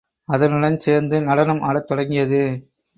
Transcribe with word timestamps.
அதனுடன் 0.27 0.79
சேர்ந்து 0.79 1.21
நடனம் 1.21 1.61
ஆடத் 1.61 1.87
தொடங்கியது. 1.87 2.43